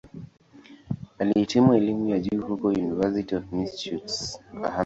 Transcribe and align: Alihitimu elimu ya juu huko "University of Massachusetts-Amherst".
Alihitimu 1.19 1.73
elimu 1.75 2.09
ya 2.09 2.19
juu 2.19 2.41
huko 2.45 2.67
"University 2.67 3.35
of 3.35 3.43
Massachusetts-Amherst". 3.51 4.39